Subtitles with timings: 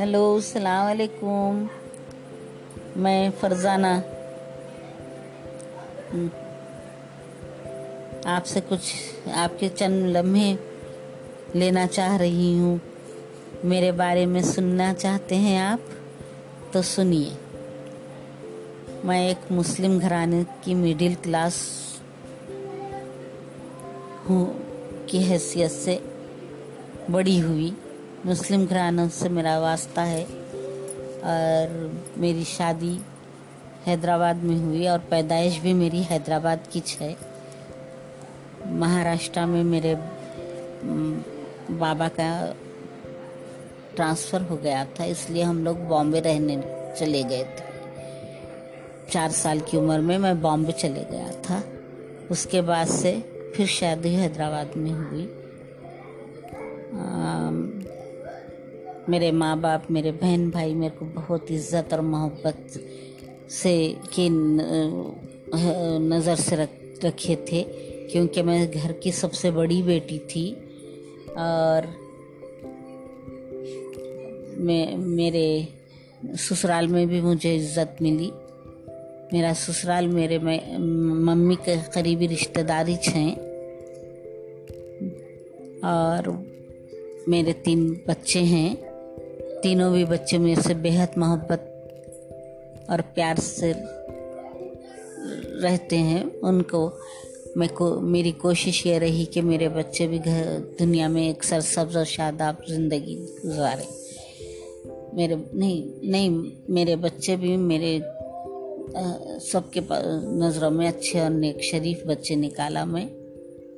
[0.00, 1.64] Hello السلام علیکم۔
[2.96, 3.86] میں فرزانہ۔
[8.24, 8.94] آپ سے کچھ
[9.32, 10.54] آپ کے چند لمحے
[11.54, 12.76] لینا چاہ رہی ہوں۔
[13.64, 15.78] میرے بارے میں سننا چاہتے ہیں آپ؟
[16.72, 17.30] تو سنیے۔
[19.04, 21.54] میں ایک مسلم گھرانے کی مڈل کلاس
[24.32, 24.52] ہوں
[25.06, 25.98] کی حیثیت سے
[27.10, 27.70] بڑی ہوئی۔
[28.24, 30.24] مسلم گھرانوں سے میرا واسطہ ہے
[31.22, 32.98] اور میری شادی
[33.86, 37.14] حیدرآباد میں ہوئی اور پیدائش بھی میری حیدرآباد کی ہے
[38.64, 39.94] مہاراشٹرا میں میرے
[41.78, 42.52] بابا کا
[43.94, 46.56] ٹرانسفر ہو گیا تھا، اس لیے ہم لوگ بامبے رہنے
[46.98, 47.70] چلے گئے تھے۔
[49.10, 51.60] چار سال کی عمر میں میں بامبے چلے گیا تھا۔
[52.28, 53.18] اس کے بعد سے
[53.54, 55.26] پھر شادی حیدرآباد میں ہوئی۔
[59.08, 62.78] میرے ماں باپ، میرے بہن بھائی میرے کو بہت عزت اور محبت
[63.52, 64.28] سے کی
[66.00, 66.56] نظر سے
[67.02, 67.62] رکھے تھے۔
[68.12, 70.54] کیونکہ میں گھر کی سب سے بڑی بیٹی تھی
[71.36, 71.86] اور
[74.56, 75.60] میں، میرے
[76.38, 78.30] سسرال میں بھی مجھے عزت ملی۔
[79.32, 83.34] میرا سسرال میرے میں ممی کے قریبی رشتہ داری ہیں
[85.82, 86.28] اور
[87.26, 88.74] میرے تین بچے ہیں۔
[89.62, 91.60] تینوں بھی بچے میرے سے بےحد محبت
[92.88, 93.72] اور پیار سے
[95.62, 96.90] رہتے ہیں۔ ان کو
[97.56, 101.96] میں کو میری کوشش یہ رہی کہ میرے بچے بھی گھر دنیا میں ایک سرسبز
[101.96, 103.82] اور شاداب زندگی گزارے۔
[105.12, 106.28] میرے نہیں نہیں،
[106.68, 107.98] میرے بچے بھی میرے
[109.40, 109.80] سب کے
[110.22, 113.06] نظروں میں اچھے اور نیک شریف بچے نکالا میں،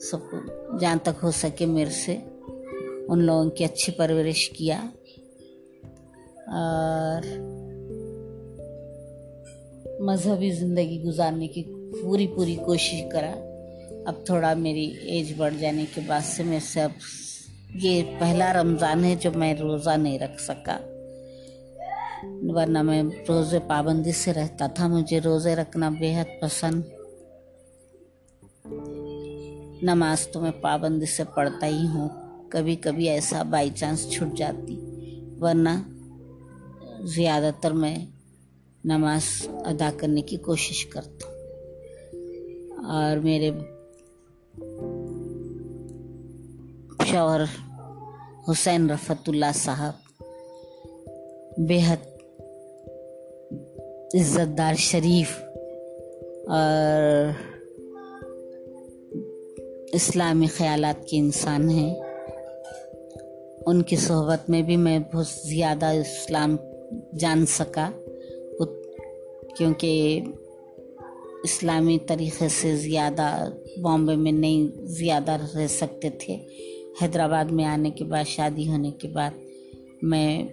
[0.00, 0.36] سب کو
[0.78, 2.16] جہاں تک ہو سکے میرے سے۔
[3.08, 4.86] ان لوگوں کی اچھی پرورش کیا۔
[6.46, 7.40] اور
[10.00, 11.62] مذہبی زندگی گزارنے کی
[12.02, 13.32] پوری پوری کوشش کرا۔
[14.06, 16.90] اب تھوڑا میری ایج بڑھ جانے کے بعد سے میں سے اب
[17.82, 20.78] یہ پہلا رمضان ہے جو میں روزہ نہیں رکھ سکا۔
[22.24, 26.82] ورنہ میں روزے پابندی سے رہتا تھا، مجھے روزے رکھنا بےحد پسند۔
[29.82, 32.08] نماز تو میں پابندی سے پڑھتا ہی ہوں،
[32.50, 34.80] کبھی کبھی ایسا بائی چانس چھٹ جاتی۔
[35.40, 35.68] ورنہ
[37.02, 38.06] زیادہ تر میں
[38.84, 41.34] نماز ادا کرنے کی کوشش کرتا ہوں۔
[42.84, 43.50] اور میرے
[47.06, 47.40] شوہر
[48.50, 50.22] حسین رفت اللہ صاحب
[51.58, 52.13] بےحد
[54.14, 55.40] عزت دار شریف
[56.48, 57.30] اور
[59.92, 61.94] اسلامی خیالات کے انسان ہیں۔
[63.66, 66.56] ان کی صحبت میں بھی میں بہت زیادہ اسلام
[67.18, 67.90] جان سکا۔
[69.56, 70.20] کیونکہ
[71.44, 73.50] اسلامی طریقے سے زیادہ
[73.82, 76.36] بامبے میں نہیں زیادہ رہ سکتے تھے۔
[77.02, 79.30] حیدرآباد میں آنے کے بعد، شادی ہونے کے بعد
[80.02, 80.44] میں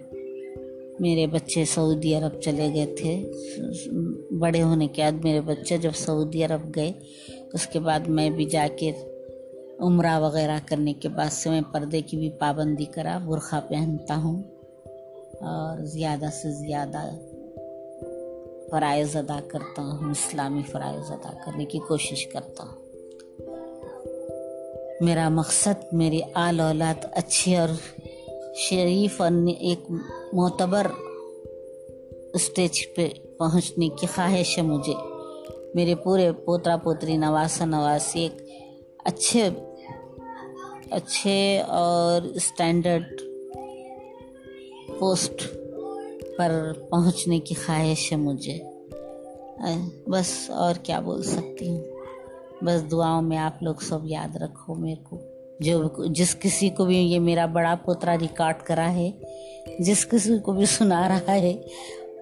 [1.02, 3.32] میرے بچے سعودی عرب چلے گئے تھے۔
[4.38, 6.92] بڑے ہونے کے بعد میرے بچے جب سعودی عرب گئے،
[7.52, 8.92] اس کے بعد میں بھی جا کے
[9.80, 14.42] عمرہ وغیرہ کرنے کے بعد سے میں پردے کی بھی پابندی کرا، برقع پہنتا ہوں
[15.40, 17.10] اور زیادہ سے زیادہ
[18.70, 22.82] فرائض ادا کرتا ہوں، اسلامی فرائض ادا کرنے کی کوشش کرتا ہوں۔
[25.00, 27.68] میرا مقصد، میری آل اولاد اچھی اور
[28.54, 29.30] شریف اور
[29.60, 29.78] ایک
[30.32, 30.86] معتبر
[32.34, 33.08] اسٹیج پہ
[33.38, 34.92] پہنچنے کی خواہش ہے مجھے۔
[35.74, 38.42] میرے پورے پوترا پوتری نواسا نواسی ایک
[39.04, 39.48] اچھے
[40.90, 43.22] اچھے اور اسٹینڈرڈ
[44.98, 45.54] پوسٹ
[46.38, 48.58] پر پہنچنے کی خواہش ہے مجھے۔
[50.06, 51.84] بس اور کیا بول سکتی ہوں؟
[52.62, 55.31] بس دعاؤں میں آپ لوگ سب یاد رکھو میرے کو۔
[55.62, 59.10] جو جس کسی کو بھی یہ میرا بڑا پوترا ریکارڈ کرا ہے،
[59.78, 61.56] جس کسی کو بھی سنا رہا ہے،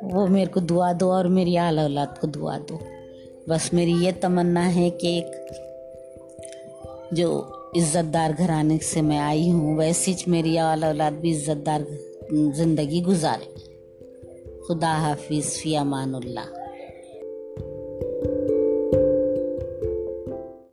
[0.02, 2.78] وہ میرے کو دعا دو اور میری آل اولاد کو دعا دو۔
[3.48, 5.26] بس میری یہ تمنا ہے کہ ایک
[7.12, 7.42] جو
[7.76, 11.80] عزت دار گھرانے سے میں آئی ہوں، ویسی میری آل اولاد بھی عزت دار
[12.54, 13.54] زندگی گزارے۔
[14.68, 16.59] خدا حافظ، فی امان اللہ۔